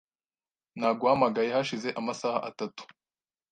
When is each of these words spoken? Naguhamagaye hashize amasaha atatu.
Naguhamagaye 0.79 1.49
hashize 1.55 1.89
amasaha 1.99 2.39
atatu. 2.49 2.81